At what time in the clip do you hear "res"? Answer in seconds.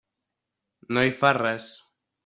1.41-1.73